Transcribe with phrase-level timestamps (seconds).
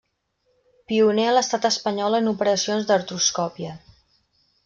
[0.91, 3.77] Pioner a l'Estat Espanyol en operacions d'artroscòpia.